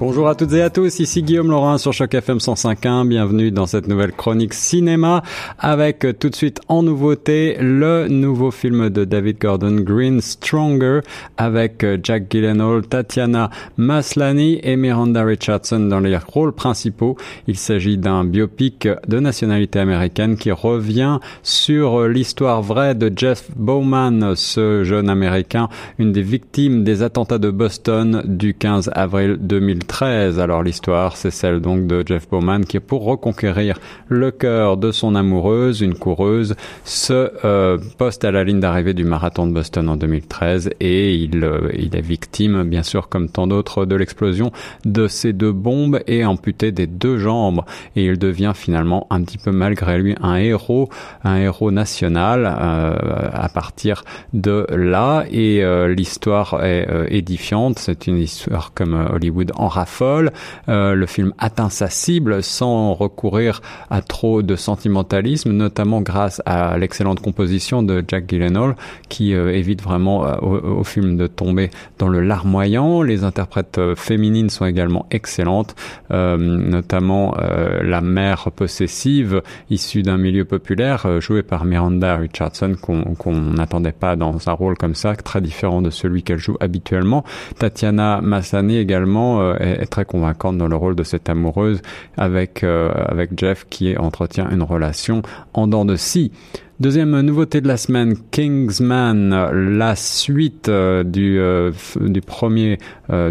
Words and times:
Bonjour 0.00 0.28
à 0.28 0.36
toutes 0.36 0.52
et 0.52 0.62
à 0.62 0.70
tous, 0.70 1.00
ici 1.00 1.24
Guillaume 1.24 1.50
Laurin 1.50 1.76
sur 1.76 1.92
Choc 1.92 2.14
FM 2.14 2.38
105.1. 2.38 3.08
Bienvenue 3.08 3.50
dans 3.50 3.66
cette 3.66 3.88
nouvelle 3.88 4.12
chronique 4.12 4.54
cinéma 4.54 5.24
avec 5.58 6.06
tout 6.20 6.30
de 6.30 6.36
suite 6.36 6.60
en 6.68 6.84
nouveauté 6.84 7.56
le 7.58 8.06
nouveau 8.06 8.52
film 8.52 8.90
de 8.90 9.04
David 9.04 9.40
Gordon 9.40 9.80
Green, 9.80 10.20
Stronger, 10.20 11.00
avec 11.36 11.82
euh, 11.82 11.98
Jack 12.00 12.30
Gyllenhaal, 12.30 12.86
Tatiana 12.86 13.50
Maslany 13.76 14.60
et 14.62 14.76
Miranda 14.76 15.24
Richardson 15.24 15.80
dans 15.80 15.98
les 15.98 16.16
rôles 16.16 16.52
principaux. 16.52 17.16
Il 17.48 17.56
s'agit 17.56 17.98
d'un 17.98 18.22
biopic 18.22 18.86
de 19.08 19.18
nationalité 19.18 19.80
américaine 19.80 20.36
qui 20.36 20.52
revient 20.52 21.18
sur 21.42 22.02
euh, 22.02 22.08
l'histoire 22.08 22.62
vraie 22.62 22.94
de 22.94 23.12
Jeff 23.16 23.50
Bowman, 23.56 24.36
ce 24.36 24.84
jeune 24.84 25.10
américain, 25.10 25.68
une 25.98 26.12
des 26.12 26.22
victimes 26.22 26.84
des 26.84 27.02
attentats 27.02 27.38
de 27.38 27.50
Boston 27.50 28.22
du 28.24 28.54
15 28.54 28.92
avril 28.94 29.38
2013. 29.88 30.38
Alors 30.38 30.62
l'histoire, 30.62 31.16
c'est 31.16 31.30
celle 31.30 31.60
donc 31.60 31.86
de 31.86 32.04
Jeff 32.06 32.28
Bowman 32.28 32.64
qui, 32.64 32.78
pour 32.78 33.04
reconquérir 33.04 33.78
le 34.08 34.30
cœur 34.30 34.76
de 34.76 34.92
son 34.92 35.14
amoureuse, 35.14 35.80
une 35.80 35.94
coureuse, 35.94 36.54
se 36.84 37.30
euh, 37.44 37.78
poste 37.96 38.24
à 38.24 38.30
la 38.30 38.44
ligne 38.44 38.60
d'arrivée 38.60 38.94
du 38.94 39.04
marathon 39.04 39.46
de 39.46 39.52
Boston 39.52 39.88
en 39.88 39.96
2013 39.96 40.70
et 40.80 41.14
il, 41.14 41.42
euh, 41.42 41.70
il 41.76 41.96
est 41.96 42.02
victime, 42.02 42.64
bien 42.64 42.82
sûr, 42.82 43.08
comme 43.08 43.28
tant 43.28 43.46
d'autres, 43.46 43.86
de 43.86 43.96
l'explosion 43.96 44.52
de 44.84 45.08
ces 45.08 45.32
deux 45.32 45.52
bombes 45.52 46.00
et 46.06 46.24
amputé 46.24 46.70
des 46.70 46.86
deux 46.86 47.18
jambes. 47.18 47.62
Et 47.96 48.04
il 48.04 48.18
devient 48.18 48.52
finalement 48.54 49.06
un 49.10 49.22
petit 49.22 49.38
peu 49.38 49.50
malgré 49.50 49.98
lui 49.98 50.14
un 50.20 50.36
héros, 50.36 50.88
un 51.24 51.36
héros 51.36 51.70
national 51.70 52.44
euh, 52.44 53.30
à 53.32 53.48
partir 53.48 54.04
de 54.32 54.66
là. 54.70 55.24
Et 55.30 55.62
l'histoire 55.88 56.64
est 56.64 56.88
édifiante. 57.08 57.78
C'est 57.78 58.06
une 58.06 58.18
histoire 58.18 58.72
comme 58.74 59.08
Hollywood 59.12 59.52
en 59.56 59.68
folle, 59.86 60.32
euh, 60.68 60.94
le 60.94 61.06
film 61.06 61.32
atteint 61.38 61.70
sa 61.70 61.88
cible 61.88 62.42
sans 62.42 62.94
recourir 62.94 63.60
à 63.90 64.02
trop 64.02 64.42
de 64.42 64.56
sentimentalisme, 64.56 65.52
notamment 65.52 66.00
grâce 66.00 66.42
à 66.46 66.78
l'excellente 66.78 67.20
composition 67.20 67.82
de 67.82 68.04
Jack 68.06 68.28
Gyllenhaal 68.28 68.76
qui 69.08 69.34
euh, 69.34 69.54
évite 69.54 69.82
vraiment 69.82 70.26
euh, 70.26 70.36
au, 70.36 70.84
film 70.84 71.16
de 71.16 71.26
tomber 71.26 71.70
dans 71.98 72.08
le 72.08 72.20
larmoyant. 72.20 73.02
Les 73.02 73.24
interprètes 73.24 73.80
féminines 73.96 74.48
sont 74.48 74.64
également 74.64 75.06
excellentes, 75.10 75.74
notamment 76.10 77.34
la 77.82 78.00
mère 78.00 78.50
possessive 78.52 79.42
issue 79.68 80.02
d'un 80.02 80.16
milieu 80.16 80.44
populaire 80.44 81.20
jouée 81.20 81.42
par 81.42 81.64
Miranda 81.64 82.16
Richardson 82.16 82.74
qu'on 82.80 83.32
n'attendait 83.32 83.92
pas 83.92 84.16
dans 84.16 84.48
un 84.48 84.52
rôle 84.52 84.76
comme 84.76 84.94
ça, 84.94 85.14
très 85.16 85.40
différent 85.40 85.82
de 85.82 85.90
celui 85.90 86.22
qu'elle 86.22 86.38
joue 86.38 86.56
habituellement. 86.60 87.24
Tatiana 87.58 88.20
Massani 88.22 88.78
également 88.78 89.54
est, 89.68 89.86
très 89.86 90.04
convaincante 90.04 90.58
dans 90.58 90.68
le 90.68 90.76
rôle 90.76 90.94
de 90.94 91.02
cette 91.02 91.28
amoureuse 91.28 91.80
avec 92.16 92.64
euh, 92.64 92.90
avec 92.94 93.38
Jeff 93.38 93.66
qui 93.68 93.96
entretient 93.96 94.48
une 94.50 94.62
relation 94.62 95.22
en 95.54 95.66
dents 95.66 95.84
de 95.84 95.96
scie. 95.96 96.32
Deuxième 96.80 97.20
nouveauté 97.22 97.60
de 97.60 97.66
la 97.66 97.76
semaine, 97.76 98.14
Kingsman, 98.30 99.50
la 99.76 99.96
suite 99.96 100.68
euh, 100.68 101.02
du, 101.02 101.40
euh, 101.40 101.72
du 102.00 102.20
premier 102.20 102.78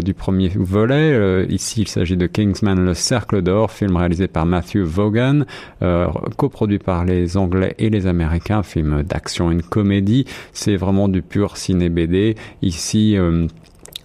du 0.02 0.12
premier 0.12 0.48
volet. 0.48 1.46
ici, 1.48 1.82
il 1.82 1.88
s'agit 1.88 2.16
de 2.16 2.26
Kingsman, 2.26 2.84
le 2.84 2.94
Cercle 2.94 3.42
d'or, 3.42 3.70
film 3.70 3.96
réalisé 3.96 4.26
par 4.26 4.44
Matthew 4.44 4.78
Vaughan, 4.78 5.44
coproduit 6.36 6.80
par 6.80 7.04
les 7.04 7.36
Anglais 7.36 7.74
et 7.78 7.88
les 7.88 8.08
Américains, 8.08 8.64
film 8.64 9.04
d'action, 9.04 9.52
une 9.52 9.62
comédie. 9.62 10.24
C'est 10.52 10.76
vraiment 10.76 11.08
du 11.08 11.22
pur 11.22 11.56
ciné 11.56 11.88
BD. 11.88 12.34
Ici. 12.60 13.16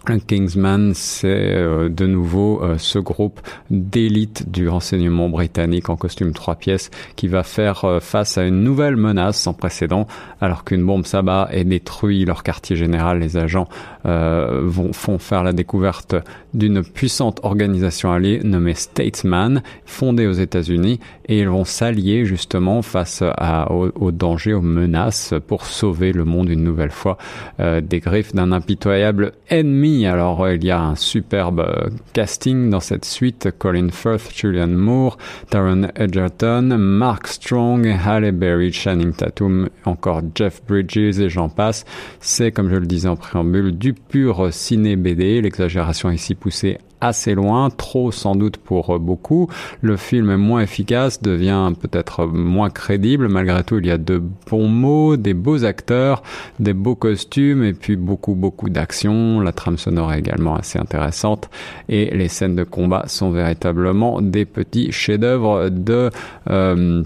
Kingsman, 0.06 0.94
c'est 0.94 1.28
euh, 1.28 1.88
de 1.88 2.06
nouveau 2.06 2.62
euh, 2.62 2.78
ce 2.78 3.00
groupe 3.00 3.40
d'élite 3.70 4.52
du 4.52 4.68
renseignement 4.68 5.30
britannique 5.30 5.90
en 5.90 5.96
costume 5.96 6.34
trois 6.34 6.56
pièces 6.56 6.92
qui 7.16 7.30
va 7.30 7.44
faire 7.44 7.86
euh, 7.86 8.00
face 8.02 8.38
à 8.38 8.44
une 8.44 8.64
nouvelle 8.64 8.98
menace 8.98 9.40
sans 9.40 9.54
précédent. 9.54 10.08
Alors 10.42 10.66
qu'une 10.66 10.86
bombe 10.86 11.06
s'abat 11.06 11.48
et 11.54 11.64
détruit 11.64 12.26
leur 12.26 12.44
quartier 12.44 12.76
général, 12.76 13.20
les 13.20 13.38
agents 13.38 13.68
vont, 14.06 14.92
font 14.92 15.18
faire 15.18 15.44
la 15.44 15.54
découverte 15.54 16.16
d'une 16.54 16.84
puissante 16.84 17.40
organisation 17.44 18.12
alliée 18.12 18.42
nommée 18.44 18.74
Statesman, 18.74 19.64
fondée 19.86 20.28
aux 20.28 20.34
États-Unis, 20.34 21.00
et 21.28 21.40
ils 21.40 21.48
vont 21.48 21.64
s'allier 21.64 22.26
justement 22.26 22.82
face 22.82 23.22
à, 23.22 23.72
aux, 23.72 24.12
dangers, 24.12 24.54
aux 24.54 24.62
menaces 24.62 25.34
pour 25.48 25.66
sauver 25.66 26.12
le 26.12 26.26
monde 26.26 26.50
une 26.50 26.64
nouvelle 26.64 26.92
fois 26.92 27.18
des 27.60 28.00
griffes 28.02 28.34
d'un 28.34 28.52
impitoyable 28.52 29.32
ennemi 29.50 29.93
alors 30.02 30.50
il 30.50 30.64
y 30.64 30.72
a 30.72 30.82
un 30.82 30.96
superbe 30.96 31.60
euh, 31.60 31.90
casting 32.14 32.70
dans 32.70 32.80
cette 32.80 33.06
suite. 33.06 33.50
Colin 33.58 33.90
Firth, 33.92 34.32
Julian 34.36 34.68
Moore, 34.68 35.18
Taron 35.50 35.88
Edgerton, 35.96 36.76
Mark 36.78 37.28
Strong, 37.28 37.88
Halle 37.88 38.32
Berry, 38.32 38.72
Channing 38.72 39.14
Tatum, 39.14 39.70
encore 39.86 40.22
Jeff 40.36 40.62
Bridges 40.68 41.20
et 41.20 41.30
j'en 41.30 41.50
passe. 41.50 41.86
C'est, 42.20 42.52
comme 42.52 42.70
je 42.70 42.76
le 42.76 42.86
disais 42.86 43.08
en 43.08 43.16
préambule, 43.16 43.78
du 43.78 43.94
pur 43.94 44.52
ciné 44.52 44.96
BD. 44.96 45.42
L'exagération 45.42 46.10
ici 46.10 46.36
poussée 46.36 46.80
assez 47.04 47.36
loin, 47.36 47.70
trop 47.70 48.12
sans 48.12 48.36
doute 48.36 48.58
pour 48.58 48.98
beaucoup. 48.98 49.50
Le 49.82 49.98
film 49.98 50.30
est 50.32 50.38
moins 50.38 50.62
efficace, 50.62 51.22
devient 51.22 51.74
peut-être 51.80 52.26
moins 52.26 52.70
crédible. 52.70 53.28
Malgré 53.28 53.64
tout, 53.64 53.78
il 53.80 53.86
y 53.86 53.92
a 53.92 53.98
de 53.98 54.22
bons 54.50 54.70
mots, 54.70 55.18
des 55.18 55.34
beaux 55.34 55.66
acteurs, 55.66 56.24
des 56.60 56.74
beaux 56.74 56.96
costumes 56.96 57.64
et 57.64 57.74
puis 57.74 57.98
beaucoup, 57.98 58.36
beaucoup 58.36 58.70
d'action. 58.70 59.42
La 59.42 59.52
trame 59.52 59.78
sonore 59.84 60.14
également 60.14 60.56
assez 60.56 60.80
intéressante 60.80 61.50
et 61.90 62.16
les 62.16 62.28
scènes 62.28 62.56
de 62.56 62.64
combat 62.64 63.04
sont 63.08 63.32
véritablement 63.32 64.22
des 64.22 64.46
petits 64.46 64.92
chefs-d'œuvre 64.92 65.70
de 65.70 66.10
euh, 66.50 67.04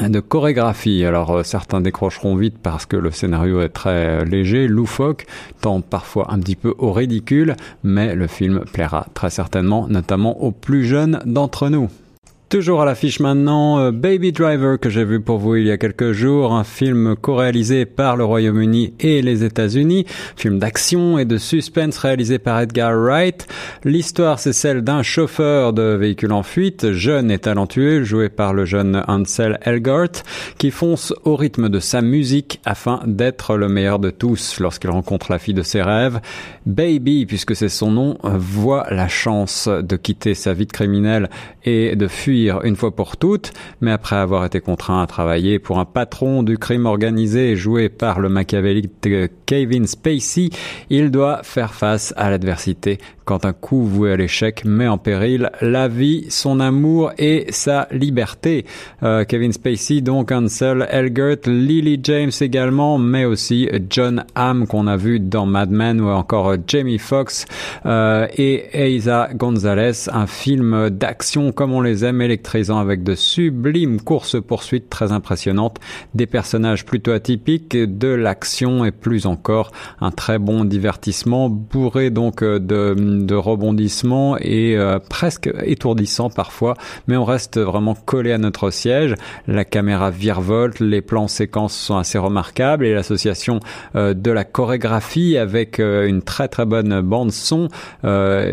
de 0.00 0.20
chorégraphie. 0.20 1.04
Alors 1.04 1.30
euh, 1.30 1.42
certains 1.42 1.80
décrocheront 1.80 2.36
vite 2.36 2.56
parce 2.62 2.86
que 2.86 2.96
le 2.96 3.10
scénario 3.10 3.60
est 3.60 3.70
très 3.70 4.24
léger, 4.24 4.68
loufoque, 4.68 5.26
tend 5.60 5.80
parfois 5.80 6.32
un 6.32 6.38
petit 6.38 6.56
peu 6.56 6.74
au 6.78 6.92
ridicule, 6.92 7.56
mais 7.82 8.14
le 8.14 8.26
film 8.26 8.64
plaira 8.72 9.06
très 9.14 9.30
certainement, 9.30 9.88
notamment 9.88 10.42
aux 10.42 10.52
plus 10.52 10.84
jeunes 10.84 11.20
d'entre 11.26 11.68
nous. 11.68 11.88
Toujours 12.48 12.80
à 12.80 12.86
l'affiche 12.86 13.20
maintenant, 13.20 13.78
euh, 13.78 13.90
Baby 13.90 14.32
Driver 14.32 14.80
que 14.80 14.88
j'ai 14.88 15.04
vu 15.04 15.20
pour 15.20 15.36
vous 15.36 15.56
il 15.56 15.66
y 15.66 15.70
a 15.70 15.76
quelques 15.76 16.12
jours, 16.12 16.54
un 16.54 16.64
film 16.64 17.14
co-réalisé 17.14 17.84
par 17.84 18.16
le 18.16 18.24
Royaume-Uni 18.24 18.94
et 19.00 19.20
les 19.20 19.44
États-Unis, 19.44 20.06
film 20.34 20.58
d'action 20.58 21.18
et 21.18 21.26
de 21.26 21.36
suspense 21.36 21.98
réalisé 21.98 22.38
par 22.38 22.58
Edgar 22.58 22.98
Wright. 22.98 23.46
L'histoire 23.84 24.38
c'est 24.38 24.54
celle 24.54 24.80
d'un 24.80 25.02
chauffeur 25.02 25.74
de 25.74 25.82
véhicule 25.82 26.32
en 26.32 26.42
fuite, 26.42 26.92
jeune 26.92 27.30
et 27.30 27.38
talentueux, 27.38 28.02
joué 28.02 28.30
par 28.30 28.54
le 28.54 28.64
jeune 28.64 29.04
Ansel 29.08 29.58
Elgort, 29.60 30.22
qui 30.56 30.70
fonce 30.70 31.12
au 31.24 31.36
rythme 31.36 31.68
de 31.68 31.80
sa 31.80 32.00
musique 32.00 32.62
afin 32.64 33.02
d'être 33.04 33.58
le 33.58 33.68
meilleur 33.68 33.98
de 33.98 34.08
tous 34.08 34.58
lorsqu'il 34.58 34.88
rencontre 34.88 35.30
la 35.30 35.38
fille 35.38 35.52
de 35.52 35.62
ses 35.62 35.82
rêves. 35.82 36.18
Baby, 36.64 37.26
puisque 37.26 37.54
c'est 37.54 37.68
son 37.68 37.90
nom, 37.90 38.16
voit 38.22 38.86
la 38.90 39.08
chance 39.08 39.68
de 39.68 39.96
quitter 39.96 40.32
sa 40.32 40.54
vie 40.54 40.66
de 40.66 40.72
criminel 40.72 41.28
et 41.66 41.94
de 41.94 42.08
fuir 42.08 42.37
une 42.46 42.76
fois 42.76 42.94
pour 42.94 43.16
toutes, 43.16 43.52
mais 43.80 43.90
après 43.90 44.16
avoir 44.16 44.44
été 44.44 44.60
contraint 44.60 45.02
à 45.02 45.06
travailler 45.06 45.58
pour 45.58 45.78
un 45.78 45.84
patron 45.84 46.42
du 46.42 46.58
crime 46.58 46.86
organisé 46.86 47.56
joué 47.56 47.88
par 47.88 48.20
le 48.20 48.28
machiavélique 48.28 48.90
Kevin 49.46 49.86
Spacey, 49.86 50.50
il 50.90 51.10
doit 51.10 51.42
faire 51.42 51.74
face 51.74 52.14
à 52.16 52.30
l'adversité 52.30 52.98
quand 53.28 53.44
un 53.44 53.52
coup 53.52 53.84
voué 53.84 54.12
à 54.12 54.16
l'échec 54.16 54.64
met 54.64 54.88
en 54.88 54.96
péril 54.96 55.50
la 55.60 55.86
vie, 55.86 56.24
son 56.30 56.60
amour 56.60 57.12
et 57.18 57.44
sa 57.50 57.86
liberté. 57.90 58.64
Euh, 59.02 59.24
Kevin 59.24 59.52
Spacey, 59.52 60.00
donc 60.00 60.32
Ansel 60.32 60.88
Elgert, 60.88 61.36
Lily 61.44 62.00
James 62.04 62.30
également, 62.40 62.96
mais 62.96 63.26
aussi 63.26 63.68
John 63.90 64.24
Hamm 64.34 64.66
qu'on 64.66 64.86
a 64.86 64.96
vu 64.96 65.20
dans 65.20 65.44
Mad 65.44 65.70
Men 65.70 66.00
ou 66.00 66.08
encore 66.08 66.56
Jamie 66.66 66.96
Foxx 66.96 67.44
euh, 67.84 68.26
et 68.38 68.64
Eiza 68.72 69.28
Gonzalez, 69.34 70.08
un 70.10 70.26
film 70.26 70.88
d'action 70.88 71.52
comme 71.52 71.74
on 71.74 71.82
les 71.82 72.06
aime, 72.06 72.22
électrisant 72.22 72.78
avec 72.78 73.02
de 73.02 73.14
sublimes 73.14 74.00
courses-poursuites 74.00 74.88
très 74.88 75.12
impressionnantes, 75.12 75.76
des 76.14 76.26
personnages 76.26 76.86
plutôt 76.86 77.12
atypiques, 77.12 77.76
de 77.76 78.08
l'action 78.08 78.86
et 78.86 78.90
plus 78.90 79.26
encore 79.26 79.70
un 80.00 80.12
très 80.12 80.38
bon 80.38 80.64
divertissement 80.64 81.50
bourré 81.50 82.08
donc 82.08 82.42
de 82.42 83.17
de 83.26 83.34
rebondissement 83.34 84.36
et 84.38 84.76
euh, 84.76 84.98
presque 84.98 85.50
étourdissant 85.64 86.30
parfois, 86.30 86.74
mais 87.06 87.16
on 87.16 87.24
reste 87.24 87.58
vraiment 87.58 87.94
collé 87.94 88.32
à 88.32 88.38
notre 88.38 88.70
siège. 88.70 89.14
La 89.46 89.64
caméra 89.64 90.10
virevolte, 90.10 90.80
les 90.80 91.02
plans 91.02 91.28
séquences 91.28 91.76
sont 91.76 91.96
assez 91.96 92.18
remarquables 92.18 92.86
et 92.86 92.94
l'association 92.94 93.60
euh, 93.96 94.14
de 94.14 94.30
la 94.30 94.44
chorégraphie 94.44 95.36
avec 95.36 95.80
euh, 95.80 96.06
une 96.06 96.22
très 96.22 96.48
très 96.48 96.66
bonne 96.66 97.00
bande 97.00 97.32
son, 97.32 97.68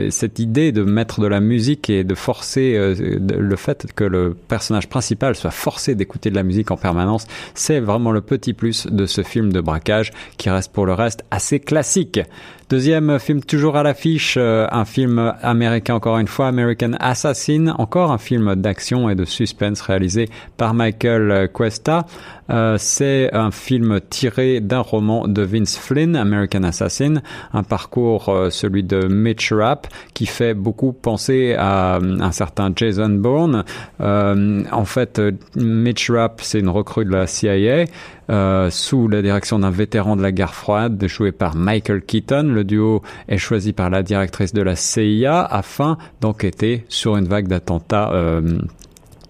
cette 0.10 0.40
idée 0.40 0.72
de 0.72 0.84
mettre 0.84 1.22
de 1.22 1.28
la 1.28 1.40
musique 1.40 1.90
et 1.90 2.04
de 2.04 2.16
forcer 2.16 2.78
le 2.78 3.56
fait 3.56 3.88
que 3.96 4.04
le 4.04 4.34
personnage 4.34 4.90
principal 4.90 5.36
soit 5.36 5.52
forcé 5.52 5.96
d'écouter 5.96 6.30
de 6.30 6.36
la 6.36 6.44
musique 6.44 6.72
en 6.72 6.78
permanence, 6.78 7.26
c'est 7.54 7.80
vraiment 7.80 8.12
le 8.12 8.22
petit 8.22 8.54
plus 8.54 8.88
de 8.88 9.06
ce 9.06 9.24
film 9.24 9.52
de 9.52 9.62
braquage 9.62 10.12
qui 10.38 10.50
reste 10.50 10.72
pour 10.72 10.86
le 10.86 10.94
reste 10.94 11.24
assez 11.32 11.60
classique. 11.60 12.20
Deuxième 12.68 13.20
film 13.20 13.44
toujours 13.44 13.76
à 13.78 13.84
l'affiche, 13.84 14.38
un 14.72 14.86
film 14.86 15.34
américain 15.42 15.96
encore 15.96 16.18
une 16.18 16.28
fois, 16.28 16.48
American 16.48 16.92
Assassin, 17.00 17.74
encore 17.78 18.12
un 18.12 18.18
film 18.18 18.56
d'action 18.56 19.10
et 19.10 19.16
de 19.16 19.26
suspense 19.26 19.82
réalisé 19.82 20.30
par 20.58 20.74
Michael 20.74 21.50
Cuesta. 21.54 22.06
Euh, 22.50 22.76
c'est 22.78 23.34
un 23.34 23.52
film 23.52 24.00
tiré 24.10 24.60
d'un 24.60 24.82
roman 24.82 25.28
de 25.28 25.42
Vince 25.42 25.78
Flynn, 25.78 26.16
American 26.16 26.64
Assassin, 26.64 27.16
un 27.54 27.64
parcours, 27.64 28.30
euh, 28.30 28.50
celui 28.50 28.84
de 28.84 29.08
Mitch 29.08 29.52
Rapp, 29.52 29.88
qui 30.14 30.26
fait 30.26 30.54
beaucoup 30.54 30.94
penser 30.94 31.56
à 31.58 31.96
euh, 31.96 32.20
un 32.20 32.32
certain 32.32 32.72
Jason 32.76 33.10
Bourne. 33.10 33.64
en 34.00 34.86
fait, 34.86 35.22
Mitch 35.56 36.12
Rapp, 36.12 36.42
c'est 36.44 36.60
une 36.60 36.70
recrue 36.70 37.06
de 37.06 37.12
la 37.12 37.28
CIA. 37.28 37.86
Sous 38.30 39.08
la 39.08 39.22
direction 39.22 39.60
d'un 39.60 39.70
vétéran 39.70 40.16
de 40.16 40.22
la 40.22 40.32
guerre 40.32 40.54
froide, 40.54 41.06
joué 41.08 41.32
par 41.32 41.56
Michael 41.56 42.02
Keaton. 42.02 42.44
Le 42.44 42.64
duo 42.64 43.02
est 43.28 43.38
choisi 43.38 43.74
par 43.74 43.90
la 43.90 44.04
directrice 44.04 44.54
de 44.54 44.62
la 44.62 44.76
CIA 44.76 45.42
afin 45.42 45.98
d'enquêter 46.22 46.86
sur 46.90 47.18
une 47.18 47.26
vague 47.26 47.48
d'attentats 47.48 48.12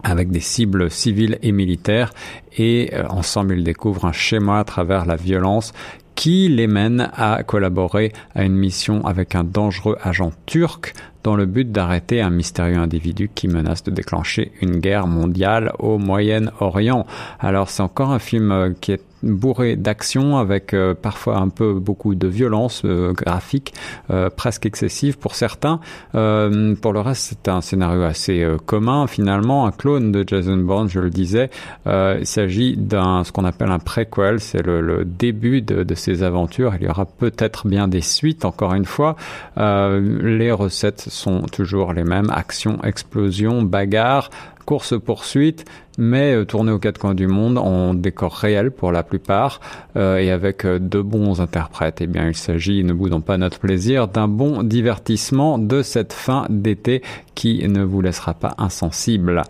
avec 0.05 0.29
des 0.29 0.39
cibles 0.39 0.91
civiles 0.91 1.39
et 1.41 1.51
militaires 1.51 2.13
et 2.55 2.91
euh, 2.93 3.07
ensemble 3.09 3.57
ils 3.57 3.63
découvrent 3.63 4.05
un 4.05 4.11
schéma 4.11 4.59
à 4.59 4.63
travers 4.63 5.05
la 5.05 5.15
violence 5.15 5.73
qui 6.15 6.47
les 6.47 6.67
mène 6.67 7.11
à 7.13 7.43
collaborer 7.43 8.13
à 8.33 8.43
une 8.43 8.55
mission 8.55 9.05
avec 9.05 9.35
un 9.35 9.43
dangereux 9.43 9.97
agent 10.01 10.31
turc 10.45 10.93
dans 11.23 11.35
le 11.35 11.45
but 11.45 11.71
d'arrêter 11.71 12.21
un 12.21 12.29
mystérieux 12.29 12.77
individu 12.77 13.29
qui 13.33 13.47
menace 13.47 13.83
de 13.83 13.91
déclencher 13.91 14.51
une 14.61 14.77
guerre 14.77 15.07
mondiale 15.07 15.73
au 15.79 15.97
Moyen-Orient. 15.97 17.05
Alors 17.39 17.69
c'est 17.69 17.81
encore 17.81 18.11
un 18.11 18.19
film 18.19 18.51
euh, 18.51 18.73
qui 18.79 18.91
est 18.91 19.01
bourré 19.25 19.75
d'action 19.75 20.37
avec 20.37 20.73
euh, 20.73 20.93
parfois 20.93 21.37
un 21.37 21.49
peu 21.49 21.73
beaucoup 21.73 22.15
de 22.15 22.27
violence 22.27 22.83
euh, 22.85 23.13
graphique, 23.13 23.73
euh, 24.11 24.29
presque 24.29 24.65
excessive 24.65 25.17
pour 25.17 25.35
certains. 25.35 25.79
pour 26.11 26.93
le 26.93 26.99
reste, 26.99 27.27
c'est 27.29 27.49
un 27.49 27.61
scénario 27.61 28.03
assez 28.03 28.45
commun 28.65 29.07
finalement, 29.07 29.65
un 29.65 29.71
clone 29.71 30.11
de 30.11 30.23
Jason 30.25 30.57
Bourne, 30.57 30.89
je 30.89 30.99
le 30.99 31.09
disais. 31.09 31.49
il 31.85 32.25
s'agit 32.25 32.77
d'un 32.77 33.23
ce 33.23 33.31
qu'on 33.31 33.45
appelle 33.45 33.71
un 33.71 33.79
prequel, 33.79 34.39
c'est 34.39 34.65
le, 34.65 34.81
le, 34.81 35.05
début 35.05 35.61
de, 35.61 35.83
de 35.83 35.95
ces 35.95 36.23
aventures. 36.23 36.75
Il 36.79 36.85
y 36.85 36.87
aura 36.87 37.05
peut-être 37.05 37.67
bien 37.67 37.87
des 37.87 38.01
suites. 38.01 38.45
Encore 38.45 38.73
une 38.73 38.85
fois, 38.85 39.15
les 39.57 40.51
recettes 40.51 41.01
sont 41.01 41.41
toujours 41.43 41.93
les 41.93 42.03
mêmes 42.03 42.29
action, 42.29 42.81
explosion, 42.83 43.63
bagarre 43.63 44.29
course-poursuite, 44.65 45.65
mais 45.97 46.33
euh, 46.33 46.45
tourné 46.45 46.71
aux 46.71 46.79
quatre 46.79 46.97
coins 46.97 47.15
du 47.15 47.27
monde 47.27 47.57
en 47.57 47.93
décor 47.93 48.33
réel 48.33 48.71
pour 48.71 48.91
la 48.91 49.03
plupart 49.03 49.59
euh, 49.95 50.17
et 50.17 50.31
avec 50.31 50.65
euh, 50.65 50.79
de 50.79 51.01
bons 51.01 51.41
interprètes. 51.41 52.01
Eh 52.01 52.07
bien, 52.07 52.27
il 52.27 52.35
s'agit, 52.35 52.83
ne 52.83 52.93
boudons 52.93 53.21
pas 53.21 53.37
notre 53.37 53.59
plaisir, 53.59 54.07
d'un 54.07 54.27
bon 54.27 54.63
divertissement 54.63 55.57
de 55.57 55.81
cette 55.81 56.13
fin 56.13 56.45
d'été 56.49 57.01
qui 57.33 57.67
ne 57.67 57.83
vous 57.83 58.01
laissera 58.01 58.33
pas 58.33 58.55
insensible. 58.57 59.43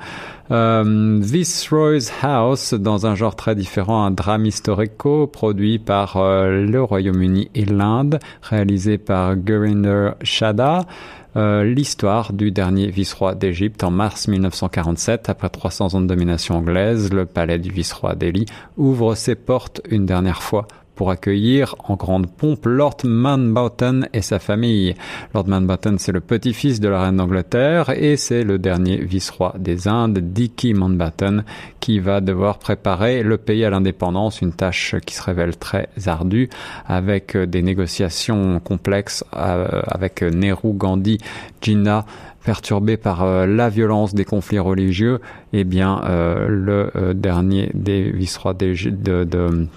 Euh, 0.51 1.19
Viceroy's 1.21 2.11
House, 2.21 2.73
dans 2.73 3.07
un 3.07 3.15
genre 3.15 3.35
très 3.35 3.55
différent, 3.55 4.05
un 4.05 4.11
drame 4.11 4.45
historico 4.45 5.27
produit 5.27 5.79
par 5.79 6.17
le 6.17 6.79
Royaume-Uni 6.79 7.49
et 7.55 7.65
l'Inde, 7.65 8.19
réalisé 8.43 8.97
par 8.97 9.35
Gurinder 9.35 10.11
Shada. 10.21 10.85
Euh, 11.37 11.65
l'histoire 11.65 12.31
du 12.31 12.49
dernier 12.51 12.87
vice-roi 12.87 13.35
d'Égypte 13.35 13.83
en 13.83 13.91
mars 13.91 14.29
1947. 14.29 15.27
Après 15.27 15.49
300 15.49 15.93
ans 15.93 16.01
de 16.01 16.07
domination 16.07 16.34
anglaise, 16.49 17.11
le 17.11 17.25
palais 17.25 17.59
du 17.59 17.71
vice-roi 17.71 18.15
Delhi 18.15 18.45
ouvre 18.77 19.15
ses 19.15 19.35
portes 19.35 19.81
une 19.89 20.05
dernière 20.05 20.41
fois 20.41 20.67
pour 20.95 21.11
accueillir 21.11 21.75
en 21.87 21.95
grande 21.95 22.27
pompe 22.27 22.65
Lord 22.65 22.97
Mountbatten 23.03 24.07
et 24.13 24.21
sa 24.21 24.39
famille. 24.39 24.95
Lord 25.33 25.47
Mountbatten, 25.47 25.99
c'est 25.99 26.11
le 26.11 26.21
petit-fils 26.21 26.79
de 26.79 26.87
la 26.87 27.03
reine 27.03 27.17
d'Angleterre 27.17 27.89
et 27.89 28.17
c'est 28.17 28.43
le 28.43 28.57
dernier 28.57 28.97
vice-roi 28.97 29.53
des 29.59 29.87
Indes, 29.87 30.19
Dicky 30.19 30.73
Mountbatten, 30.73 31.43
qui 31.79 31.99
va 31.99 32.21
devoir 32.21 32.59
préparer 32.59 33.23
le 33.23 33.37
pays 33.37 33.65
à 33.65 33.69
l'indépendance, 33.69 34.41
une 34.41 34.53
tâche 34.53 34.95
qui 35.05 35.15
se 35.15 35.21
révèle 35.21 35.57
très 35.57 35.89
ardue, 36.05 36.49
avec 36.85 37.37
des 37.37 37.61
négociations 37.61 38.59
complexes 38.59 39.23
euh, 39.35 39.81
avec 39.87 40.21
Nehru, 40.21 40.73
Gandhi, 40.73 41.17
Jinnah, 41.61 42.05
perturbé 42.45 42.95
par 42.95 43.23
euh, 43.23 43.45
la 43.45 43.69
violence 43.69 44.13
des 44.13 44.23
conflits 44.23 44.59
religieux, 44.59 45.19
eh 45.51 45.63
bien, 45.63 46.01
euh, 46.05 46.47
le 46.47 47.13
dernier 47.13 47.71
des 47.73 48.11
vice-rois 48.11 48.53
de, 48.53 49.23
de, 49.23 49.67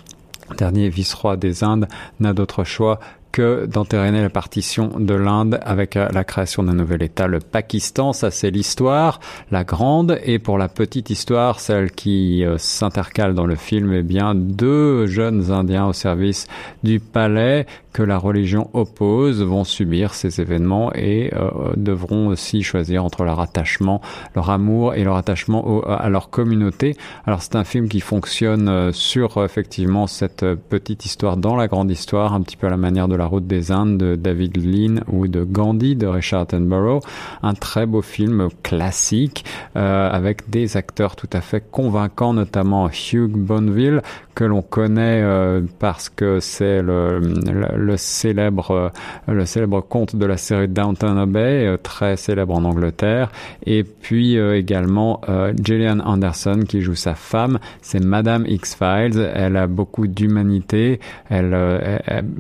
dernier 0.57 0.89
vice-roi 0.89 1.37
des 1.37 1.65
Indes, 1.65 1.89
n'a 2.21 2.33
d'autre 2.33 2.65
choix 2.65 3.01
que 3.33 3.67
d'entériner 3.67 4.23
la 4.23 4.31
partition 4.31 4.91
de 4.99 5.15
l'Inde 5.15 5.61
avec 5.63 5.97
euh, 5.97 6.09
la 6.13 6.25
création 6.25 6.63
d'un 6.63 6.75
nouvel 6.75 7.03
État, 7.03 7.27
le 7.27 7.41
Pakistan. 7.41 8.13
Ça, 8.13 8.31
c'est 8.31 8.51
l'histoire, 8.51 9.21
la 9.51 9.65
grande. 9.65 10.19
Et 10.25 10.39
pour 10.39 10.59
la 10.59 10.69
petite 10.69 11.11
histoire, 11.11 11.61
celle 11.61 11.91
qui 11.91 12.45
euh, 12.45 12.59
s'intercale 12.59 13.35
dans 13.35 13.47
le 13.47 13.57
film, 13.57 13.93
eh 13.93 14.03
bien, 14.03 14.35
deux 14.35 15.07
jeunes 15.07 15.51
Indiens 15.51 15.87
au 15.87 15.93
service 15.93 16.47
du 16.83 17.01
palais 17.01 17.67
que 17.93 18.03
la 18.03 18.19
religion 18.19 18.71
oppose 18.75 19.43
vont 19.43 19.65
subir 19.65 20.15
ces 20.15 20.41
événements 20.41 20.93
et 20.95 21.33
euh, 21.35 21.73
devront 21.77 22.29
aussi 22.29 22.63
choisir 22.63 23.05
entre 23.05 23.25
leur 23.25 23.41
attachement, 23.41 24.01
leur 24.37 24.51
amour 24.51 24.95
et 24.95 25.05
leur 25.05 25.17
attachement 25.17 25.83
à 25.83 26.09
leur 26.09 26.31
communauté. 26.31 26.97
Alors 27.27 27.43
c'est 27.43 27.57
un 27.57 27.65
film 27.65 27.89
qui 27.89 28.01
fonctionne 28.01 28.93
sur 28.93 29.43
effectivement 29.43 30.07
cette 30.07 30.45
petite 30.55 31.07
histoire 31.07 31.37
dans 31.37 31.57
la 31.57 31.67
grande 31.67 31.91
histoire, 31.91 32.35
un 32.35 32.43
petit 32.43 32.57
peu 32.57 32.69
à 32.69 32.71
la 32.71 32.77
manière 32.77 33.09
de 33.09 33.17
la 33.19 33.27
route 33.27 33.47
des 33.47 33.71
Indes 33.73 33.99
de 33.99 34.15
David 34.15 34.57
Lean 34.57 35.03
ou 35.09 35.27
de 35.29 35.45
Gandhi 35.45 35.97
de 35.97 36.07
Richard 36.07 36.43
Attenborough. 36.43 37.03
Un 37.43 37.55
très 37.55 37.87
beau 37.87 38.03
film 38.03 38.49
classique 38.63 39.45
euh, 39.77 40.11
avec 40.11 40.49
des 40.49 40.77
acteurs 40.77 41.17
tout 41.17 41.29
à 41.33 41.41
fait 41.41 41.63
convaincants, 41.71 42.33
notamment 42.33 42.89
Hugh 42.89 43.31
Bonneville 43.31 44.03
que 44.39 44.45
l'on 44.45 44.63
connaît 44.63 45.21
euh, 45.21 45.63
parce 45.81 46.09
que 46.09 46.39
c'est 46.39 46.81
le, 46.81 47.19
le, 47.19 47.97
célèbre 47.97 48.71
euh, 48.71 48.89
le 49.27 49.45
célèbre 49.45 49.81
conte 49.81 50.15
de 50.15 50.25
la 50.27 50.37
série 50.37 50.69
Downton 50.69 51.19
Abbey, 51.19 51.67
euh, 51.67 51.77
très 51.77 52.17
célèbre 52.17 52.55
en 52.55 52.63
Angleterre, 52.63 53.33
et 53.67 53.83
puis 53.83 54.37
également 54.37 55.21
Gillian 55.63 55.99
Anderson 56.01 56.61
qui 56.69 56.81
joue 56.81 56.95
sa 56.95 57.15
femme, 57.15 57.59
c'est 57.83 58.03
Madame 58.03 58.45
X 58.47 58.77
Files. 58.77 59.31
Elle 59.35 59.57
a 59.57 59.67
beaucoup 59.67 60.07
d'humanité, 60.07 61.01
elle, 61.29 61.57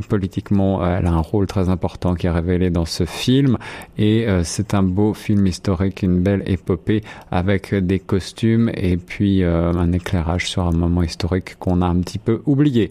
politiquement 0.09 0.68
elle 0.85 1.07
a 1.07 1.13
un 1.13 1.21
rôle 1.21 1.47
très 1.47 1.69
important 1.69 2.15
qui 2.15 2.27
est 2.27 2.31
révélé 2.31 2.71
dans 2.71 2.85
ce 2.85 3.05
film, 3.05 3.59
et 3.97 4.27
c'est 4.45 4.75
un 4.75 4.83
beau 4.83 5.15
film 5.15 5.47
historique, 5.47 6.03
une 6.03 6.21
belle 6.21 6.43
épopée 6.47 7.03
avec 7.31 7.75
des 7.75 7.99
costumes 7.99 8.71
et 8.75 8.97
puis 8.97 9.43
un 9.45 9.93
éclairage 9.93 10.49
sur 10.49 10.67
un 10.67 10.73
moment 10.73 11.03
historique 11.03 11.57
qu'on 11.59 11.83
a 11.83 11.87
un 11.87 12.01
petit 12.01 12.19
peu 12.19 12.43
oublié. 12.47 12.91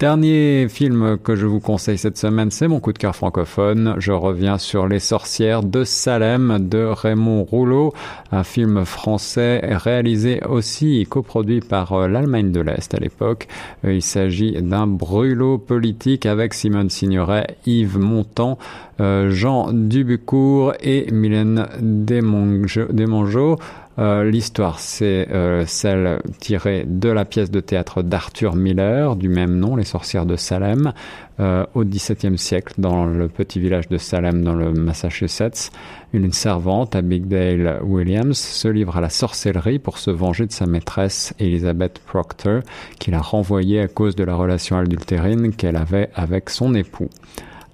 Dernier 0.00 0.66
film 0.68 1.18
que 1.22 1.36
je 1.36 1.46
vous 1.46 1.60
conseille 1.60 1.98
cette 1.98 2.18
semaine, 2.18 2.50
c'est 2.50 2.66
mon 2.66 2.80
coup 2.80 2.92
de 2.92 2.98
cœur 2.98 3.14
francophone. 3.14 3.94
Je 3.98 4.10
reviens 4.10 4.58
sur 4.58 4.88
Les 4.88 4.98
sorcières 4.98 5.62
de 5.62 5.84
Salem 5.84 6.68
de 6.68 6.84
Raymond 6.84 7.44
Rouleau, 7.44 7.94
un 8.32 8.42
film 8.42 8.84
français 8.84 9.60
réalisé 9.62 10.42
aussi 10.48 11.00
et 11.00 11.04
coproduit 11.06 11.60
par 11.60 11.92
euh, 11.92 12.08
l'Allemagne 12.08 12.50
de 12.50 12.60
l'Est 12.60 12.92
à 12.92 12.98
l'époque. 12.98 13.46
Euh, 13.84 13.94
il 13.94 14.02
s'agit 14.02 14.60
d'un 14.60 14.88
brûlot 14.88 15.58
politique 15.58 16.26
avec 16.26 16.54
Simone 16.54 16.90
Signoret, 16.90 17.56
Yves 17.64 17.98
Montand, 17.98 18.58
euh, 19.00 19.30
Jean 19.30 19.72
Dubucourt 19.72 20.74
et 20.80 21.08
Mylène 21.12 21.68
Desmongeaux. 21.80 23.58
Euh, 23.98 24.24
l'histoire, 24.24 24.80
c'est 24.80 25.28
euh, 25.30 25.64
celle 25.66 26.20
tirée 26.40 26.84
de 26.86 27.08
la 27.08 27.24
pièce 27.24 27.50
de 27.50 27.60
théâtre 27.60 28.02
d'Arthur 28.02 28.56
Miller, 28.56 29.14
du 29.14 29.28
même 29.28 29.56
nom, 29.56 29.76
Les 29.76 29.84
sorcières 29.84 30.26
de 30.26 30.34
Salem, 30.34 30.92
euh, 31.38 31.64
au 31.74 31.84
XVIIe 31.84 32.36
siècle, 32.36 32.74
dans 32.78 33.06
le 33.06 33.28
petit 33.28 33.60
village 33.60 33.88
de 33.88 33.98
Salem, 33.98 34.42
dans 34.42 34.54
le 34.54 34.72
Massachusetts. 34.72 35.70
Une 36.12 36.32
servante, 36.32 36.96
Abigail 36.96 37.78
Williams, 37.82 38.38
se 38.38 38.66
livre 38.66 38.96
à 38.96 39.00
la 39.00 39.10
sorcellerie 39.10 39.78
pour 39.78 39.98
se 39.98 40.10
venger 40.10 40.46
de 40.46 40.52
sa 40.52 40.66
maîtresse, 40.66 41.32
Elizabeth 41.38 42.00
Proctor, 42.04 42.62
qui 42.98 43.12
l'a 43.12 43.20
renvoyée 43.20 43.80
à 43.80 43.88
cause 43.88 44.16
de 44.16 44.24
la 44.24 44.34
relation 44.34 44.76
adultérine 44.76 45.54
qu'elle 45.54 45.76
avait 45.76 46.10
avec 46.14 46.50
son 46.50 46.74
époux. 46.74 47.10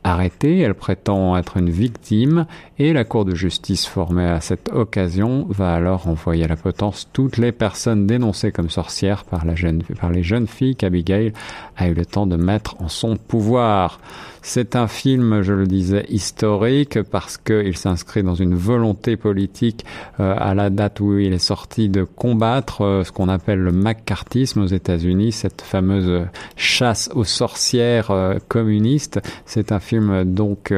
Arrêtée, 0.02 0.60
elle 0.60 0.74
prétend 0.74 1.36
être 1.36 1.58
une 1.58 1.68
victime 1.68 2.46
et 2.80 2.94
la 2.94 3.04
Cour 3.04 3.26
de 3.26 3.34
justice 3.34 3.84
formée 3.84 4.24
à 4.24 4.40
cette 4.40 4.70
occasion 4.72 5.44
va 5.50 5.74
alors 5.74 6.08
envoyer 6.08 6.44
à 6.44 6.48
la 6.48 6.56
potence 6.56 7.08
toutes 7.12 7.36
les 7.36 7.52
personnes 7.52 8.06
dénoncées 8.06 8.52
comme 8.52 8.70
sorcières 8.70 9.24
par, 9.24 9.44
la 9.44 9.54
jeune, 9.54 9.82
par 10.00 10.10
les 10.10 10.22
jeunes 10.22 10.46
filles 10.46 10.76
qu'Abigail 10.76 11.34
a 11.76 11.88
eu 11.88 11.94
le 11.94 12.06
temps 12.06 12.26
de 12.26 12.36
mettre 12.36 12.80
en 12.80 12.88
son 12.88 13.18
pouvoir. 13.18 14.00
C'est 14.40 14.76
un 14.76 14.88
film, 14.88 15.42
je 15.42 15.52
le 15.52 15.66
disais, 15.66 16.06
historique 16.08 17.02
parce 17.02 17.36
qu'il 17.36 17.76
s'inscrit 17.76 18.22
dans 18.22 18.34
une 18.34 18.54
volonté 18.54 19.18
politique 19.18 19.84
euh, 20.18 20.34
à 20.38 20.54
la 20.54 20.70
date 20.70 21.00
où 21.00 21.18
il 21.18 21.34
est 21.34 21.38
sorti 21.38 21.90
de 21.90 22.04
combattre 22.04 22.80
euh, 22.80 23.04
ce 23.04 23.12
qu'on 23.12 23.28
appelle 23.28 23.58
le 23.58 23.72
McCarthyisme 23.72 24.62
aux 24.62 24.66
États-Unis, 24.66 25.32
cette 25.32 25.60
fameuse 25.60 26.24
chasse 26.56 27.10
aux 27.14 27.24
sorcières 27.24 28.10
euh, 28.10 28.38
communistes. 28.48 29.20
C'est 29.44 29.70
un 29.70 29.80
film 29.80 30.24
donc 30.24 30.72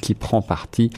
qui 0.00 0.14
prend 0.14 0.40
parti 0.40 0.90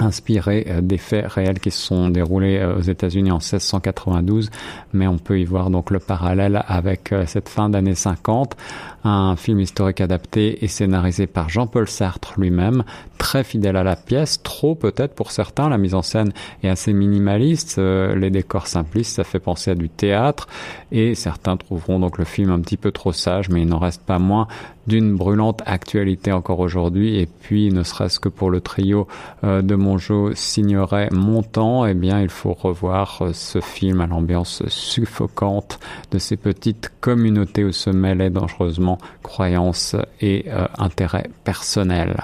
inspiré 0.00 0.66
euh, 0.68 0.80
des 0.80 0.98
faits 0.98 1.26
réels 1.26 1.60
qui 1.60 1.70
se 1.70 1.78
sont 1.78 2.08
déroulés 2.08 2.58
euh, 2.58 2.76
aux 2.76 2.80
États-Unis 2.80 3.30
en 3.30 3.36
1692, 3.36 4.50
mais 4.92 5.06
on 5.06 5.18
peut 5.18 5.38
y 5.38 5.44
voir 5.44 5.70
donc 5.70 5.90
le 5.90 5.98
parallèle 5.98 6.64
avec 6.66 7.12
euh, 7.12 7.24
cette 7.26 7.48
fin 7.48 7.68
d'année 7.68 7.94
50, 7.94 8.56
un 9.04 9.36
film 9.36 9.60
historique 9.60 10.00
adapté 10.00 10.64
et 10.64 10.68
scénarisé 10.68 11.26
par 11.26 11.48
Jean-Paul 11.48 11.88
Sartre 11.88 12.34
lui-même, 12.38 12.84
très 13.18 13.44
fidèle 13.44 13.76
à 13.76 13.84
la 13.84 13.96
pièce, 13.96 14.42
trop 14.42 14.74
peut-être 14.74 15.14
pour 15.14 15.30
certains, 15.30 15.68
la 15.68 15.78
mise 15.78 15.94
en 15.94 16.02
scène 16.02 16.32
est 16.62 16.68
assez 16.68 16.92
minimaliste, 16.92 17.78
les 17.78 18.30
décors 18.30 18.66
simplistes, 18.66 19.16
ça 19.16 19.24
fait 19.24 19.38
penser 19.38 19.70
à 19.70 19.74
du 19.74 19.88
théâtre, 19.88 20.48
et 20.92 21.14
certains 21.14 21.56
trouveront 21.56 21.98
donc 21.98 22.18
le 22.18 22.24
film 22.24 22.50
un 22.50 22.60
petit 22.60 22.76
peu 22.76 22.92
trop 22.92 23.12
sage, 23.12 23.48
mais 23.48 23.62
il 23.62 23.68
n'en 23.68 23.78
reste 23.78 24.02
pas 24.02 24.18
moins 24.18 24.48
d'une 24.86 25.16
brûlante 25.16 25.62
actualité 25.66 26.32
encore 26.32 26.58
aujourd'hui. 26.58 27.18
Et 27.18 27.26
puis, 27.26 27.70
ne 27.70 27.82
serait-ce 27.82 28.18
que 28.18 28.28
pour 28.28 28.50
le 28.50 28.60
trio 28.60 29.06
de 29.42 29.74
Mongeau 29.90 30.30
signerait 30.34 31.08
Montant, 31.10 31.84
eh 31.84 31.94
bien, 31.94 32.20
il 32.20 32.28
faut 32.28 32.52
revoir 32.52 33.18
euh, 33.22 33.32
ce 33.32 33.60
film 33.60 34.00
à 34.00 34.06
l'ambiance 34.06 34.62
suffocante 34.68 35.80
de 36.12 36.18
ces 36.18 36.36
petites 36.36 36.92
communautés 37.00 37.64
où 37.64 37.72
se 37.72 37.90
mêlaient 37.90 38.30
dangereusement 38.30 38.98
croyances 39.24 39.96
et 40.20 40.44
euh, 40.46 40.68
intérêts 40.78 41.28
personnels. 41.42 42.22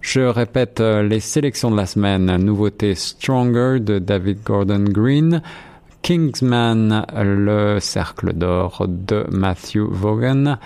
Je 0.00 0.20
répète 0.20 0.78
les 0.80 1.18
sélections 1.18 1.72
de 1.72 1.76
la 1.76 1.86
semaine. 1.86 2.36
Nouveauté 2.36 2.94
Stronger 2.94 3.80
de 3.80 3.98
David 3.98 4.44
Gordon 4.44 4.84
Green. 4.84 5.42
Kingsman, 6.02 7.04
le 7.16 7.80
cercle 7.80 8.32
d'or 8.32 8.86
de 8.88 9.26
Matthew 9.28 9.88
Vaughan. 9.90 10.56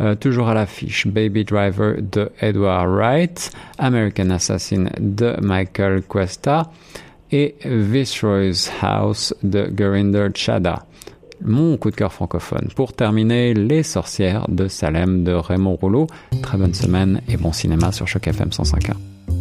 Euh, 0.00 0.14
toujours 0.14 0.48
à 0.48 0.54
l'affiche, 0.54 1.06
Baby 1.06 1.44
Driver 1.44 1.96
de 2.00 2.30
Edward 2.40 2.88
Wright, 2.88 3.50
American 3.78 4.30
Assassin 4.30 4.86
de 5.00 5.34
Michael 5.40 6.02
Cuesta 6.02 6.70
et 7.32 7.56
Viceroy's 7.64 8.70
House 8.80 9.34
de 9.42 9.66
Gurinder 9.66 10.28
Chada. 10.34 10.84
Mon 11.44 11.76
coup 11.76 11.90
de 11.90 11.96
cœur 11.96 12.12
francophone. 12.12 12.68
Pour 12.74 12.92
terminer, 12.92 13.54
Les 13.54 13.82
Sorcières 13.82 14.46
de 14.48 14.66
Salem 14.66 15.22
de 15.24 15.32
Raymond 15.32 15.76
Rouleau. 15.76 16.06
Très 16.42 16.58
bonne 16.58 16.74
semaine 16.74 17.20
et 17.28 17.36
bon 17.36 17.52
cinéma 17.52 17.92
sur 17.92 18.08
Choc 18.08 18.26
FM 18.26 18.48
105.1. 18.48 19.37